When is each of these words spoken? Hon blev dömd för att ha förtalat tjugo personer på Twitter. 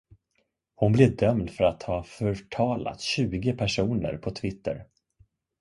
Hon 0.75 0.91
blev 0.91 1.15
dömd 1.15 1.49
för 1.51 1.63
att 1.63 1.83
ha 1.83 2.03
förtalat 2.03 3.01
tjugo 3.01 3.53
personer 3.53 4.17
på 4.17 4.31
Twitter. 4.31 4.85